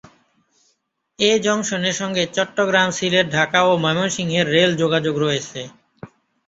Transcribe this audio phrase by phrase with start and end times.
[1.19, 5.59] এ জংশনের সঙ্গে চট্টগ্রাম, সিলেট, ঢাকা ও ময়মনসিংহের রেলযোগাযোগ রয়েছে।